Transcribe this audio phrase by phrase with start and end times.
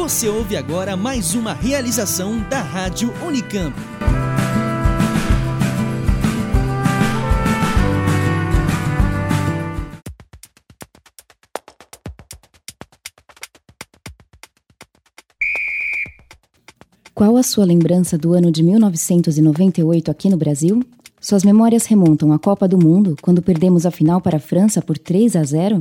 [0.00, 3.76] Você ouve agora mais uma realização da Rádio Unicamp.
[17.14, 20.82] Qual a sua lembrança do ano de 1998 aqui no Brasil?
[21.20, 24.96] Suas memórias remontam à Copa do Mundo, quando perdemos a final para a França por
[24.96, 25.78] 3 a 0?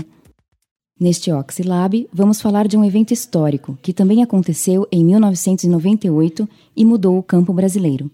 [1.00, 7.18] Neste Oxilab, vamos falar de um evento histórico que também aconteceu em 1998 e mudou
[7.18, 8.12] o campo brasileiro.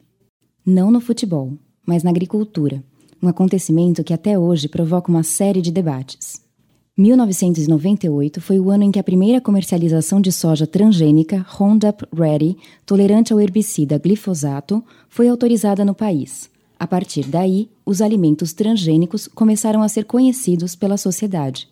[0.63, 1.53] Não no futebol,
[1.83, 2.83] mas na agricultura,
[3.23, 6.39] um acontecimento que até hoje provoca uma série de debates.
[6.95, 13.33] 1998 foi o ano em que a primeira comercialização de soja transgênica Roundup Ready, tolerante
[13.33, 16.51] ao herbicida glifosato, foi autorizada no país.
[16.79, 21.67] A partir daí, os alimentos transgênicos começaram a ser conhecidos pela sociedade.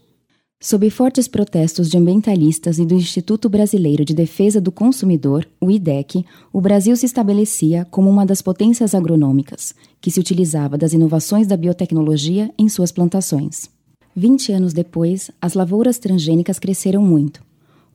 [0.66, 6.26] Sob fortes protestos de ambientalistas e do Instituto Brasileiro de Defesa do Consumidor, o IDEC,
[6.54, 11.58] o Brasil se estabelecia como uma das potências agronômicas, que se utilizava das inovações da
[11.58, 13.70] biotecnologia em suas plantações.
[14.16, 17.44] Vinte anos depois, as lavouras transgênicas cresceram muito.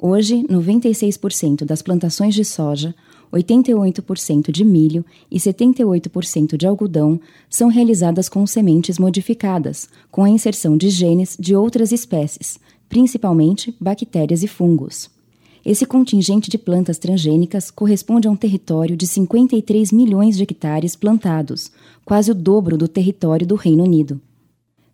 [0.00, 2.94] Hoje, 96% das plantações de soja,
[3.32, 10.76] 88% de milho e 78% de algodão são realizadas com sementes modificadas, com a inserção
[10.76, 15.10] de genes de outras espécies, principalmente bactérias e fungos.
[15.64, 21.70] Esse contingente de plantas transgênicas corresponde a um território de 53 milhões de hectares plantados,
[22.04, 24.20] quase o dobro do território do Reino Unido.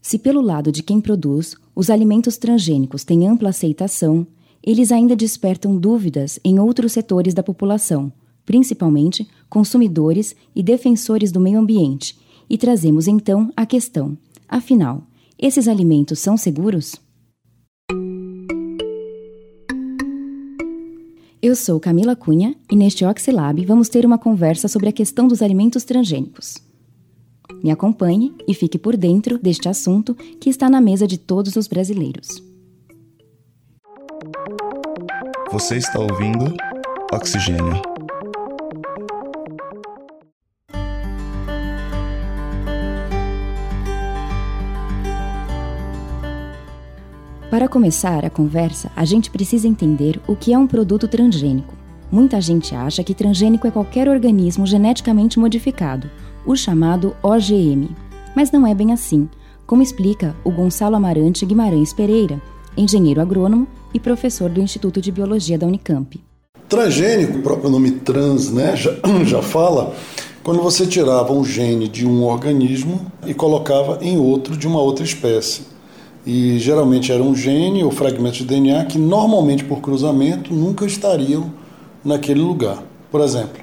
[0.00, 4.27] Se, pelo lado de quem produz, os alimentos transgênicos têm ampla aceitação,
[4.64, 8.12] eles ainda despertam dúvidas em outros setores da população
[8.44, 14.16] principalmente consumidores e defensores do meio ambiente, e trazemos então a questão:
[14.48, 15.02] afinal,
[15.38, 16.96] esses alimentos são seguros?
[21.40, 25.42] Eu sou Camila Cunha e neste Oxilab vamos ter uma conversa sobre a questão dos
[25.42, 26.56] alimentos transgênicos.
[27.62, 31.66] Me acompanhe e fique por dentro deste assunto que está na mesa de todos os
[31.66, 32.53] brasileiros.
[35.54, 36.52] Você está ouvindo
[37.12, 37.80] Oxigênio.
[47.48, 51.72] Para começar a conversa, a gente precisa entender o que é um produto transgênico.
[52.10, 56.10] Muita gente acha que transgênico é qualquer organismo geneticamente modificado,
[56.44, 57.90] o chamado OGM.
[58.34, 59.28] Mas não é bem assim,
[59.68, 62.42] como explica o Gonçalo Amarante Guimarães Pereira,
[62.76, 66.20] engenheiro agrônomo e professor do Instituto de Biologia da Unicamp.
[66.68, 68.90] Transgênico, o próprio nome trans, né, já,
[69.24, 69.94] já fala,
[70.42, 75.04] quando você tirava um gene de um organismo e colocava em outro de uma outra
[75.04, 75.62] espécie
[76.27, 81.52] e geralmente era um gene ou fragmentos de DNA que normalmente por cruzamento nunca estariam
[82.04, 82.83] naquele lugar.
[83.10, 83.62] Por exemplo,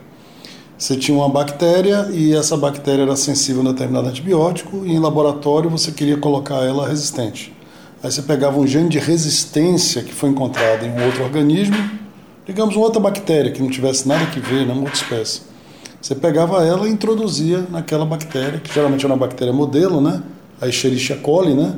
[0.78, 5.70] você tinha uma bactéria e essa bactéria era sensível a determinado antibiótico e em laboratório
[5.70, 7.54] você queria colocar ela resistente.
[8.04, 11.78] Aí você pegava um gene de resistência que foi encontrado em um outro organismo,
[12.48, 15.42] digamos uma outra bactéria que não tivesse nada que ver, uma outra espécie.
[16.02, 20.24] Você pegava ela e introduzia naquela bactéria, que geralmente era uma bactéria modelo, né?
[20.60, 21.76] A Escherichia coli, né?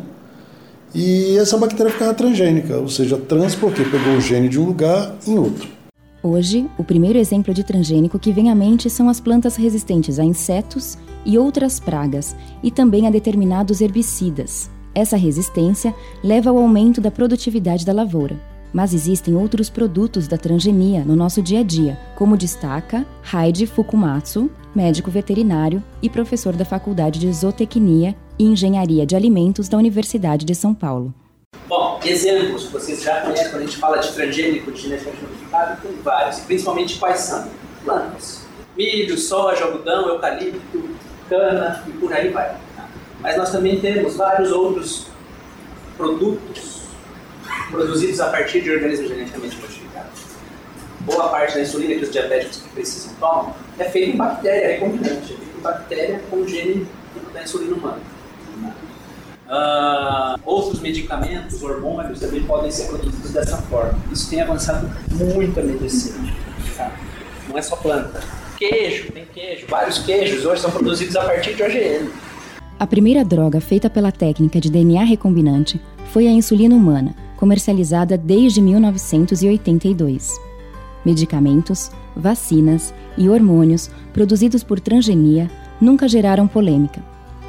[0.95, 5.15] E essa bactéria ficava transgênica, ou seja, trans porque pegou o gene de um lugar
[5.27, 5.67] em outro.
[6.23, 10.23] Hoje, o primeiro exemplo de transgênico que vem à mente são as plantas resistentes a
[10.23, 14.69] insetos e outras pragas, e também a determinados herbicidas.
[14.95, 15.93] Essa resistência
[16.23, 18.39] leva ao aumento da produtividade da lavoura.
[18.71, 24.49] Mas existem outros produtos da transgenia no nosso dia a dia, como destaca Heidi Fukumatsu,
[24.73, 30.55] médico veterinário e professor da Faculdade de Zootecnia e Engenharia de Alimentos da Universidade de
[30.55, 31.13] São Paulo.
[31.67, 35.91] Bom, exemplos, vocês já conhecem quando a gente fala de transgênico, de geneticamente modificado, tem
[36.03, 37.47] vários, e principalmente quais são?
[37.83, 38.43] Plantas.
[38.75, 40.89] Milho, soja, algodão, eucalipto,
[41.29, 42.62] cana e por aí vai.
[43.23, 45.07] Mas nós também temos vários outros
[45.95, 46.81] produtos
[47.71, 50.23] produzidos a partir de organismos geneticamente modificados.
[50.99, 55.33] Boa parte da insulina que os diabéticos precisam tomam é feita em bactéria, é recombinante,
[55.33, 56.85] é feita em bactéria com gene
[57.33, 57.99] da insulina humana.
[59.45, 63.97] Uh, outros medicamentos, hormônios, também podem ser produzidos dessa forma.
[64.11, 66.33] Isso tem avançado muito a medicina.
[66.75, 66.91] Tá?
[67.47, 68.21] Não é só planta.
[68.57, 72.11] Queijo, tem queijo, vários queijos hoje são produzidos a partir de OGM.
[72.83, 75.79] A primeira droga feita pela técnica de DNA recombinante
[76.11, 80.29] foi a insulina humana, comercializada desde 1982.
[81.05, 85.49] Medicamentos, vacinas e hormônios produzidos por transgenia
[85.79, 87.01] nunca geraram polêmica,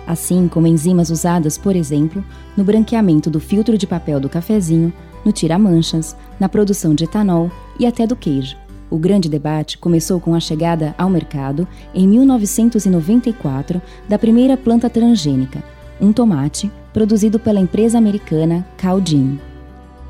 [0.06, 2.25] assim como enzimas usadas, por exemplo,
[2.56, 4.92] no branqueamento do filtro de papel do cafezinho,
[5.25, 8.56] no tira-manchas, na produção de etanol e até do queijo.
[8.90, 15.62] O grande debate começou com a chegada ao mercado, em 1994, da primeira planta transgênica,
[16.00, 19.38] um tomate produzido pela empresa americana Caldin.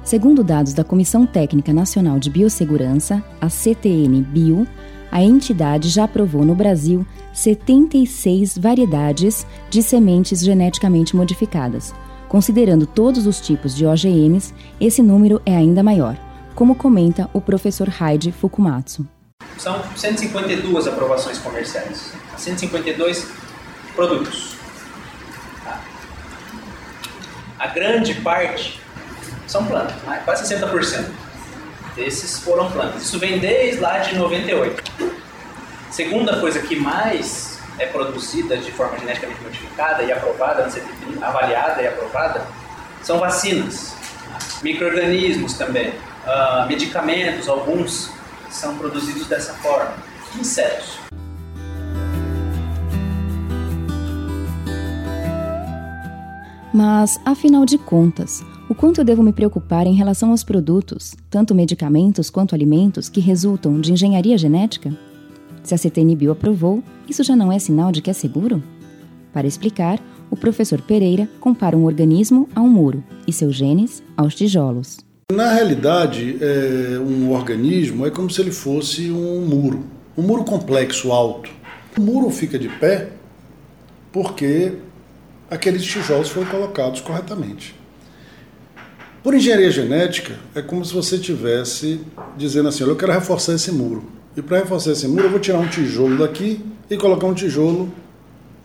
[0.04, 4.66] Segundo dados da Comissão Técnica Nacional de Biossegurança, a CTN Bio,
[5.10, 11.94] a entidade já aprovou no Brasil 76 variedades de sementes geneticamente modificadas.
[12.28, 16.18] Considerando todos os tipos de OGMs, esse número é ainda maior,
[16.54, 19.06] como comenta o professor Heidi Fukumatsu.
[19.58, 23.28] São 152 aprovações comerciais, 152
[23.94, 24.54] produtos.
[27.58, 28.80] A grande parte
[29.46, 30.22] são plantas, né?
[30.24, 31.06] quase 60%
[31.96, 33.02] desses foram plantas.
[33.02, 34.82] Isso vem desde lá de 98.
[35.90, 40.68] Segunda coisa que mais é produzida de forma geneticamente modificada e aprovada,
[41.22, 42.46] avaliada e aprovada,
[43.02, 43.94] são vacinas,
[44.62, 45.92] microorganismos também,
[46.26, 48.10] uh, medicamentos, alguns
[48.50, 49.94] são produzidos dessa forma,
[50.38, 50.98] insetos.
[56.72, 61.54] Mas, afinal de contas, o quanto eu devo me preocupar em relação aos produtos, tanto
[61.54, 64.92] medicamentos quanto alimentos, que resultam de engenharia genética?
[65.62, 68.62] Se a CTNBio aprovou, isso já não é sinal de que é seguro?
[69.32, 70.00] Para explicar,
[70.30, 75.03] o professor Pereira compara um organismo a um muro e seus genes aos tijolos.
[75.32, 79.86] Na realidade, é, um organismo é como se ele fosse um muro,
[80.18, 81.48] um muro complexo, alto.
[81.96, 83.08] O muro fica de pé
[84.12, 84.74] porque
[85.50, 87.74] aqueles tijolos foram colocados corretamente.
[89.22, 92.02] Por engenharia genética, é como se você tivesse
[92.36, 94.04] dizendo assim: eu quero reforçar esse muro.
[94.36, 97.90] E para reforçar esse muro, eu vou tirar um tijolo daqui e colocar um tijolo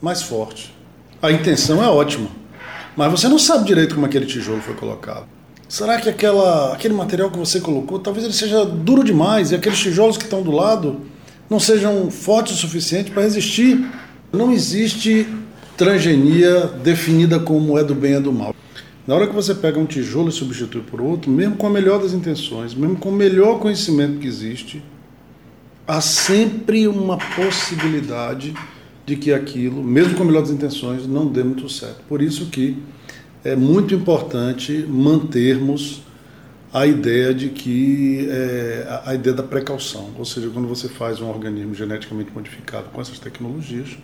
[0.02, 0.76] mais forte.
[1.22, 2.30] A intenção é ótima,
[2.98, 5.39] mas você não sabe direito como aquele tijolo foi colocado.
[5.70, 9.78] Será que aquela, aquele material que você colocou, talvez ele seja duro demais e aqueles
[9.78, 11.02] tijolos que estão do lado
[11.48, 13.88] não sejam fortes o suficiente para resistir?
[14.34, 15.28] Não existe
[15.78, 18.56] transgenia definida como é do bem e do mal.
[19.06, 22.02] Na hora que você pega um tijolo e substitui por outro, mesmo com a melhor
[22.02, 24.84] das intenções, mesmo com o melhor conhecimento que existe,
[25.88, 28.56] há sempre uma possibilidade
[29.06, 32.02] de que aquilo, mesmo com a melhor das intenções, não dê muito certo.
[32.10, 32.76] Por isso que
[33.44, 36.02] é muito importante mantermos
[36.72, 41.28] a ideia de que é, a ideia da precaução, ou seja, quando você faz um
[41.28, 43.98] organismo geneticamente modificado com essas tecnologias,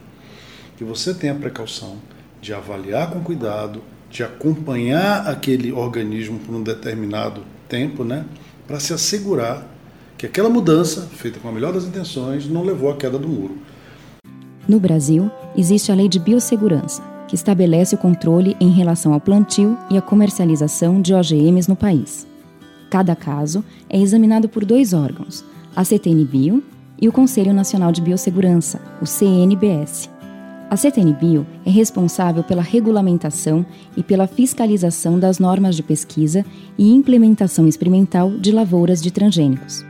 [0.77, 1.97] que você tenha a precaução
[2.41, 8.25] de avaliar com cuidado, de acompanhar aquele organismo por um determinado tempo, né,
[8.67, 9.67] para se assegurar
[10.17, 13.57] que aquela mudança, feita com a melhor das intenções, não levou à queda do muro.
[14.67, 19.77] No Brasil, existe a Lei de Biossegurança, que estabelece o controle em relação ao plantio
[19.89, 22.27] e à comercialização de OGMs no país.
[22.89, 25.43] Cada caso é examinado por dois órgãos,
[25.75, 26.63] a CTN-Bio
[27.01, 30.09] e o Conselho Nacional de Biossegurança, o CNBS.
[30.69, 36.45] A CTN-Bio é responsável pela regulamentação e pela fiscalização das normas de pesquisa
[36.77, 39.85] e implementação experimental de lavouras de transgênicos.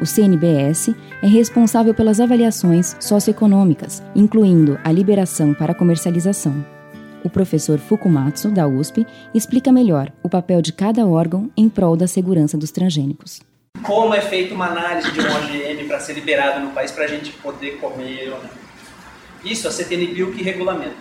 [0.00, 6.73] O CNBS é responsável pelas avaliações socioeconômicas, incluindo a liberação para comercialização.
[7.24, 12.06] O professor Fukumatsu, da USP, explica melhor o papel de cada órgão em prol da
[12.06, 13.40] segurança dos transgênicos.
[13.82, 17.08] Como é feita uma análise de um OGM para ser liberado no país para a
[17.08, 18.50] gente poder comer ou não?
[19.42, 20.96] Isso a CTNBio que regulamenta.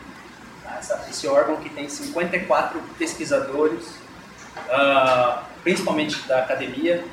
[0.63, 0.80] Tá?
[1.10, 3.86] Esse órgão que tem 54 pesquisadores,
[4.56, 7.03] uh, principalmente da academia,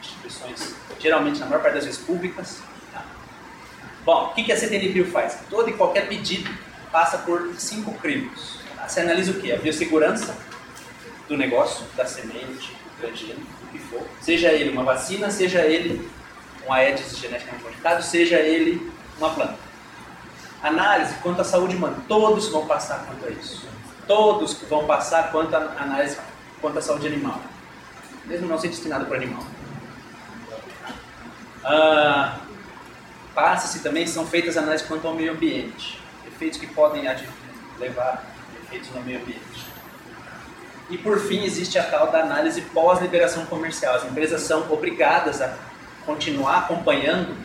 [0.00, 2.62] instituições geralmente na maior parte das vezes públicas.
[2.92, 3.04] Tá?
[4.04, 5.40] Bom, o que a CTNBio faz?
[5.50, 8.58] Todo e qualquer pedido passa por cinco crimes.
[8.86, 9.52] Você analisa o que?
[9.52, 10.36] A biossegurança
[11.28, 14.02] do negócio, da semente, do transgênico, o que for.
[14.20, 16.10] Seja ele uma vacina, seja ele
[16.66, 19.70] um Aedes geneticamente modificado, seja ele uma planta
[20.62, 21.96] análise quanto à saúde humana.
[22.06, 23.66] Todos vão passar quanto a isso.
[24.06, 26.18] Todos vão passar quanto à análise
[26.60, 27.40] quanto à saúde animal.
[28.26, 29.42] Mesmo não ser destinado para animal.
[31.64, 32.40] Ah,
[33.34, 35.98] Passa-se também, são feitas análises quanto ao meio ambiente.
[36.40, 37.02] Efeitos que podem
[37.78, 38.24] levar
[38.64, 39.66] efeitos no meio ambiente.
[40.88, 43.96] E por fim, existe a tal da análise pós-liberação comercial.
[43.96, 45.54] As empresas são obrigadas a
[46.06, 47.36] continuar acompanhando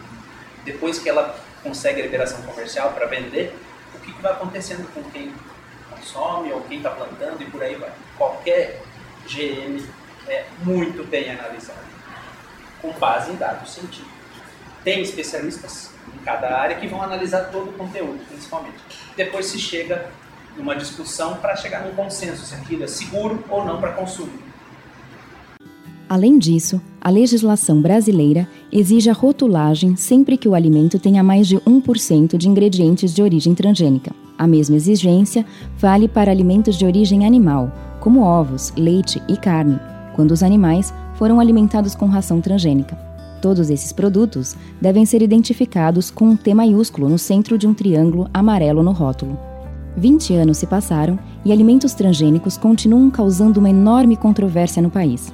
[0.63, 3.53] depois que ela consegue a liberação comercial para vender,
[3.95, 5.33] o que, que vai acontecendo com quem
[5.89, 7.91] consome ou quem está plantando e por aí vai.
[8.17, 8.81] Qualquer
[9.27, 9.85] GM
[10.29, 11.85] é muito bem analisado,
[12.81, 14.13] com base em dados científicos.
[14.85, 18.77] Tem especialistas em cada área que vão analisar todo o conteúdo, principalmente.
[19.15, 20.09] Depois se chega
[20.57, 24.31] numa discussão para chegar num consenso se aquilo é seguro ou não para consumo.
[26.07, 31.57] Além disso, a legislação brasileira exige a rotulagem sempre que o alimento tenha mais de
[31.57, 34.11] 1% de ingredientes de origem transgênica.
[34.37, 35.45] A mesma exigência
[35.77, 39.79] vale para alimentos de origem animal, como ovos, leite e carne,
[40.13, 42.95] quando os animais foram alimentados com ração transgênica.
[43.45, 48.27] Todos esses produtos devem ser identificados com um T maiúsculo no centro de um triângulo
[48.33, 49.37] amarelo no rótulo.
[49.95, 55.31] 20 anos se passaram e alimentos transgênicos continuam causando uma enorme controvérsia no país.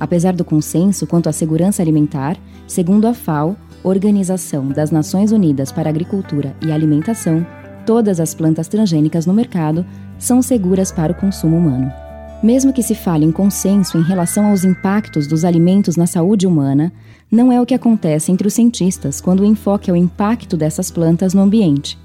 [0.00, 5.90] Apesar do consenso quanto à segurança alimentar, segundo a FAO, Organização das Nações Unidas para
[5.90, 7.46] Agricultura e Alimentação,
[7.84, 9.84] todas as plantas transgênicas no mercado
[10.18, 11.92] são seguras para o consumo humano.
[12.42, 16.90] Mesmo que se fale em consenso em relação aos impactos dos alimentos na saúde humana,
[17.30, 20.90] não é o que acontece entre os cientistas quando o enfoque é o impacto dessas
[20.90, 21.98] plantas no ambiente.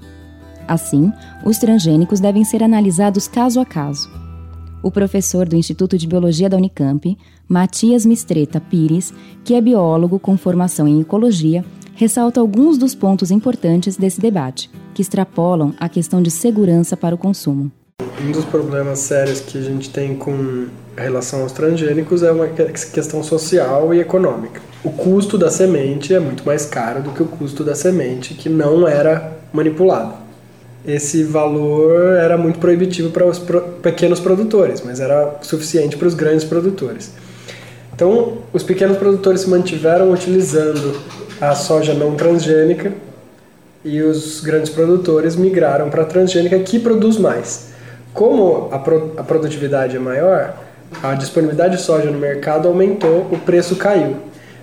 [0.68, 1.10] Assim,
[1.44, 4.10] os transgênicos devem ser analisados caso a caso.
[4.82, 7.16] O professor do Instituto de Biologia da Unicamp,
[7.48, 11.64] Matias Mistreta Pires, que é biólogo com formação em ecologia,
[11.94, 17.18] ressalta alguns dos pontos importantes desse debate, que extrapolam a questão de segurança para o
[17.18, 17.72] consumo.
[18.20, 23.22] Um dos problemas sérios que a gente tem com relação aos transgênicos é uma questão
[23.22, 24.60] social e econômica.
[24.82, 28.48] O custo da semente é muito mais caro do que o custo da semente que
[28.48, 30.26] não era manipulada
[30.86, 33.42] esse valor era muito proibitivo para os
[33.82, 37.12] pequenos produtores, mas era suficiente para os grandes produtores.
[37.92, 40.96] Então, os pequenos produtores se mantiveram utilizando
[41.40, 42.92] a soja não transgênica
[43.84, 47.74] e os grandes produtores migraram para a transgênica que produz mais.
[48.16, 50.56] Como a, pro a produtividade é maior,
[51.02, 54.16] a disponibilidade de soja no mercado aumentou, o preço caiu.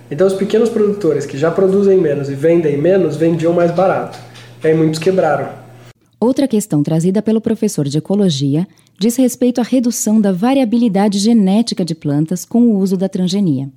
[0.10, 4.18] Então, os pequenos produtores que já produzem menos e vendem menos vendiam mais barato.
[4.64, 5.50] E aí muitos quebraram.
[6.20, 8.68] Outra questão trazida pelo professor de ecologia
[8.98, 13.70] diz respeito à redução da variabilidade genética de plantas com o uso da transgenia.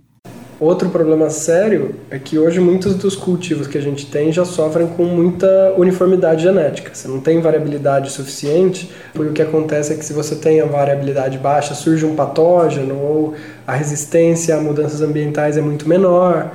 [0.58, 4.86] Outro problema sério é que hoje muitos dos cultivos que a gente tem já sofrem
[4.86, 6.90] com muita uniformidade genética.
[6.94, 10.64] Você não tem variabilidade suficiente, e o que acontece é que se você tem a
[10.64, 13.34] variabilidade baixa, surge um patógeno ou
[13.66, 16.52] a resistência a mudanças ambientais é muito menor.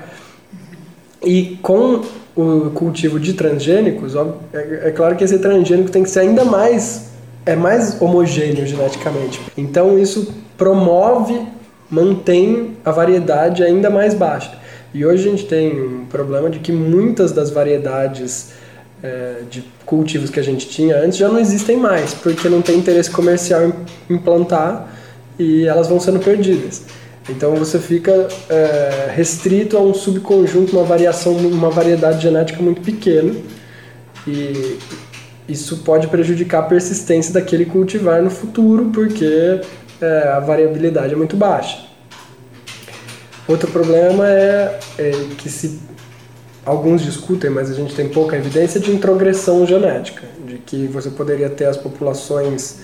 [1.24, 2.02] E com
[2.36, 7.12] o cultivo de transgênicos, é, é claro que esse transgênico tem que ser ainda mais
[7.46, 9.42] é mais homogêneo geneticamente.
[9.58, 11.40] Então isso promove,
[11.92, 14.58] mantém a variedade ainda mais baixa.
[14.94, 18.54] E hoje a gente tem um problema de que muitas das variedades
[19.04, 22.78] é, de cultivos que a gente tinha antes já não existem mais, porque não tem
[22.78, 23.74] interesse comercial em
[24.16, 24.90] implantar
[25.38, 26.84] e elas vão sendo perdidas.
[27.30, 33.34] Então você fica é, restrito a um subconjunto, uma variação, uma variedade genética muito pequena
[34.28, 34.78] e
[35.48, 39.62] isso pode prejudicar a persistência daquele cultivar no futuro porque
[40.02, 41.86] é, a variabilidade é muito baixa.
[43.48, 45.80] Outro problema é, é, que se
[46.66, 51.50] alguns discutem, mas a gente tem pouca evidência de introgressão genética, de que você poderia
[51.50, 52.80] ter as populações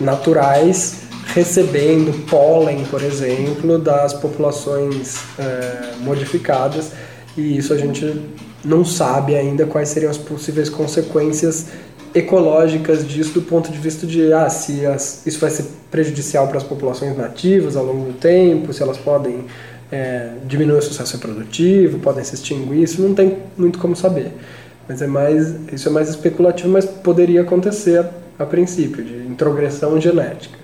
[0.00, 6.92] naturais recebendo pólen, por exemplo, das populações é, modificadas,
[7.36, 8.22] e isso a gente
[8.64, 11.66] não sabe ainda quais seriam as possíveis consequências
[12.14, 16.58] ecológicas disso do ponto de vista de ah, se as, isso vai ser prejudicial para
[16.58, 19.44] as populações nativas ao longo do tempo, se elas podem
[19.90, 24.32] é, diminuir o sucesso reprodutivo, podem se extinguir, isso não tem muito como saber.
[24.88, 28.10] Mas é mais, isso é mais especulativo, mas poderia acontecer a,
[28.42, 30.63] a princípio, de introgressão genética.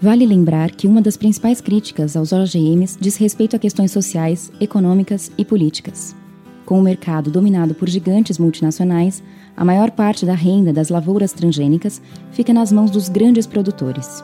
[0.00, 5.32] Vale lembrar que uma das principais críticas aos OGMs diz respeito a questões sociais, econômicas
[5.38, 6.14] e políticas.
[6.66, 9.22] Com o mercado dominado por gigantes multinacionais,
[9.56, 14.22] a maior parte da renda das lavouras transgênicas fica nas mãos dos grandes produtores.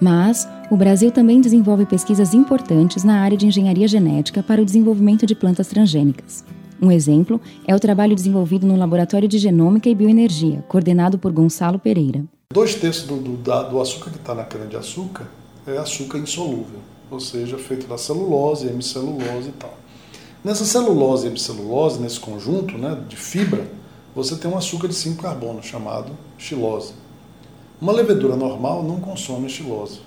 [0.00, 5.26] Mas o Brasil também desenvolve pesquisas importantes na área de engenharia genética para o desenvolvimento
[5.26, 6.44] de plantas transgênicas.
[6.82, 11.78] Um exemplo é o trabalho desenvolvido no Laboratório de Genômica e Bioenergia, coordenado por Gonçalo
[11.78, 12.24] Pereira.
[12.50, 15.26] Dois terços do, do, do açúcar que está na cana-de-açúcar
[15.66, 19.76] é açúcar insolúvel, ou seja, feito da celulose, hemicelulose e tal.
[20.42, 23.70] Nessa celulose e hemicelulose, nesse conjunto né, de fibra,
[24.14, 26.94] você tem um açúcar de 5 carbono chamado xilose.
[27.78, 30.00] Uma levedura normal não consome xilose.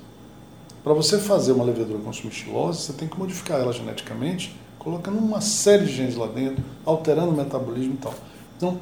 [0.84, 5.42] Para você fazer uma levedura consumir xilose, você tem que modificar ela geneticamente, colocando uma
[5.42, 8.16] série de genes lá dentro, alterando o metabolismo e tal.
[8.58, 8.82] Então,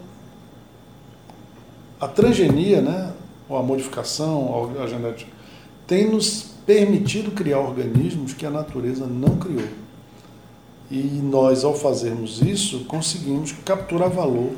[2.00, 3.14] a transgenia, né,
[3.50, 5.32] ou a modificação, a genética,
[5.88, 9.68] tem nos permitido criar organismos que a natureza não criou.
[10.92, 14.52] E nós, ao fazermos isso, conseguimos capturar valor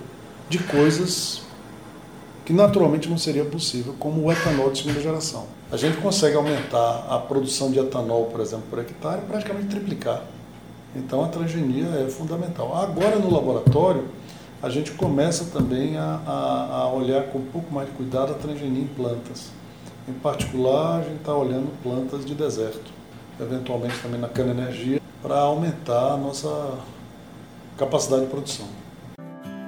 [0.50, 1.42] de coisas
[2.44, 5.46] que naturalmente não seria possível, como o etanol de segunda geração.
[5.72, 10.24] A gente consegue aumentar a produção de etanol, por exemplo, por hectare, praticamente triplicar.
[10.94, 12.76] Então a transgenia é fundamental.
[12.76, 14.04] Agora no laboratório,
[14.62, 18.36] a gente começa também a, a, a olhar com um pouco mais de cuidado a
[18.36, 19.50] transgenia em plantas.
[20.08, 22.92] Em particular, a gente está olhando plantas de deserto,
[23.40, 26.78] eventualmente também na cana-energia, para aumentar a nossa
[27.76, 28.68] capacidade de produção.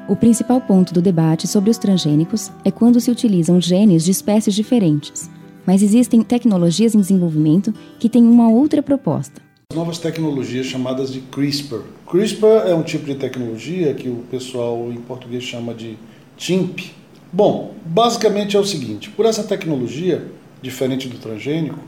[0.08, 4.54] O principal ponto do debate sobre os transgênicos é quando se utilizam genes de espécies
[4.54, 5.30] diferentes,
[5.66, 9.42] mas existem tecnologias em desenvolvimento que têm uma outra proposta.
[9.74, 11.82] Novas tecnologias chamadas de CRISPR.
[12.06, 15.98] CRISPR é um tipo de tecnologia que o pessoal em português chama de
[16.38, 16.92] TIMP.
[17.32, 20.28] Bom, basicamente é o seguinte: por essa tecnologia,
[20.62, 21.80] diferente do transgênico,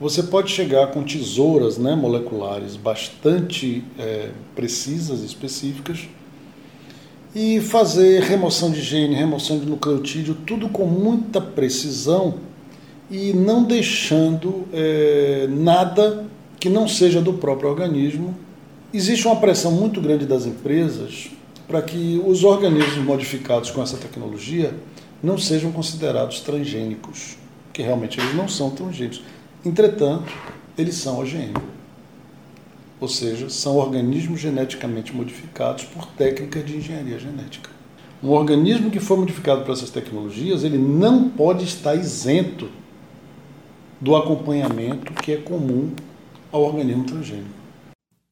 [0.00, 6.08] você pode chegar com tesouras né, moleculares bastante é, precisas, específicas,
[7.34, 12.36] e fazer remoção de gene, remoção de nucleotídeo, tudo com muita precisão
[13.10, 16.25] e não deixando é, nada
[16.58, 18.34] que não seja do próprio organismo.
[18.92, 21.28] Existe uma pressão muito grande das empresas
[21.66, 24.74] para que os organismos modificados com essa tecnologia
[25.22, 27.36] não sejam considerados transgênicos,
[27.72, 29.22] que realmente eles não são transgênicos.
[29.64, 30.32] Entretanto,
[30.78, 31.54] eles são OGM
[33.00, 37.70] ou seja, são organismos geneticamente modificados por técnicas de engenharia genética.
[38.22, 42.70] Um organismo que for modificado por essas tecnologias, ele não pode estar isento
[44.00, 45.90] do acompanhamento que é comum
[46.56, 47.50] ao organismo transgênico.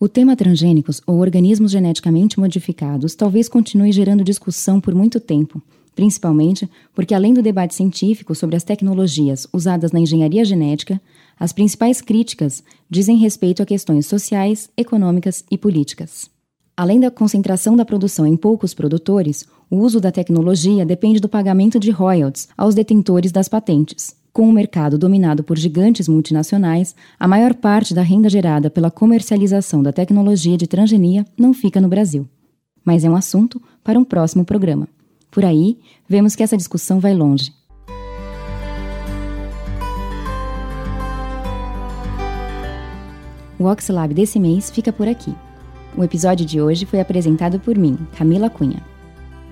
[0.00, 5.62] O tema transgênicos ou organismos geneticamente modificados talvez continue gerando discussão por muito tempo,
[5.94, 11.00] principalmente porque, além do debate científico sobre as tecnologias usadas na engenharia genética,
[11.38, 16.30] as principais críticas dizem respeito a questões sociais, econômicas e políticas.
[16.76, 21.78] Além da concentração da produção em poucos produtores, o uso da tecnologia depende do pagamento
[21.78, 24.16] de royalties aos detentores das patentes.
[24.34, 29.80] Com o mercado dominado por gigantes multinacionais, a maior parte da renda gerada pela comercialização
[29.80, 32.28] da tecnologia de transgenia não fica no Brasil.
[32.84, 34.88] Mas é um assunto para um próximo programa.
[35.30, 37.52] Por aí, vemos que essa discussão vai longe.
[43.56, 45.32] O Oxlab desse mês fica por aqui.
[45.96, 48.82] O episódio de hoje foi apresentado por mim, Camila Cunha.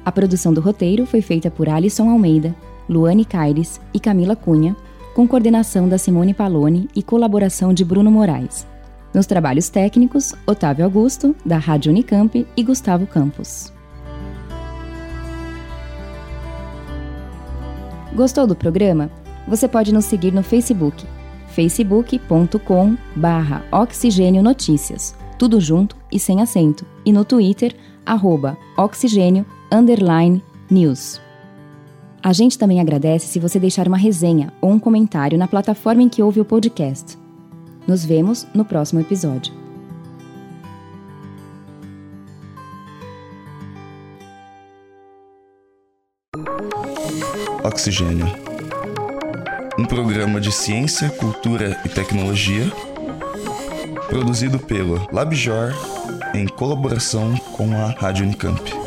[0.04, 2.52] A produção do roteiro foi feita por Alisson Almeida,
[2.88, 4.76] Luane Caires e Camila Cunha,
[5.14, 8.66] com coordenação da Simone Palone e colaboração de Bruno Moraes.
[9.14, 13.72] Nos trabalhos técnicos, Otávio Augusto, da Rádio Unicamp e Gustavo Campos.
[18.14, 19.10] Gostou do programa?
[19.46, 21.04] Você pode nos seguir no Facebook
[21.52, 27.74] facebook.com barra Oxigênio Notícias, tudo junto e sem acento, e no Twitter,
[28.06, 29.44] arroba oxigênio,
[30.70, 31.20] news.
[32.22, 36.08] A gente também agradece se você deixar uma resenha ou um comentário na plataforma em
[36.08, 37.18] que ouve o podcast.
[37.86, 39.52] Nos vemos no próximo episódio.
[47.64, 48.52] Oxigênio
[49.78, 52.70] um programa de ciência, cultura e tecnologia,
[54.08, 55.72] produzido pelo LabJor
[56.34, 58.81] em colaboração com a Rádio Unicamp.